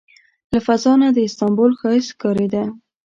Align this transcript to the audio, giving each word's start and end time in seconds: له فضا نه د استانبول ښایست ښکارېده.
له 0.53 0.59
فضا 0.65 0.93
نه 1.01 1.07
د 1.15 1.17
استانبول 1.27 1.71
ښایست 1.79 2.11
ښکارېده. 2.15 2.63